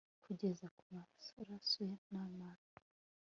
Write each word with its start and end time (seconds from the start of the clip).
kugeza 0.23 0.65
ku 0.77 0.85
maraso 1.37 1.85
n'amara 2.11 2.63